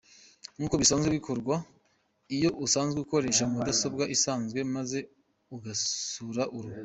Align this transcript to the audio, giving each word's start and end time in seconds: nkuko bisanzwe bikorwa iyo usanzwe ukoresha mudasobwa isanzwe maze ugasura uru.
nkuko 0.57 0.75
bisanzwe 0.81 1.09
bikorwa 1.17 1.55
iyo 2.35 2.49
usanzwe 2.65 2.97
ukoresha 3.05 3.43
mudasobwa 3.51 4.03
isanzwe 4.15 4.59
maze 4.75 4.99
ugasura 5.55 6.43
uru. 6.57 6.69